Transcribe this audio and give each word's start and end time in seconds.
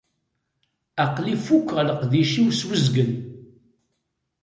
Aql-i 1.03 1.35
fukkeɣ 1.45 1.79
leqdic-iw 1.83 2.47
s 2.59 2.61
wezgen. 2.67 3.11